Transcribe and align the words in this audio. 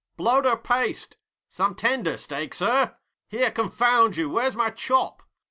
'Bloater 0.17 0.57
paste!' 0.57 1.15
'Some 1.47 1.75
tender 1.75 2.17
steak, 2.17 2.55
sir?' 2.55 2.95
'Here, 3.27 3.51
confound 3.51 4.17
you, 4.17 4.31
where's 4.31 4.55
my 4.55 4.71
chop?' 4.71 5.21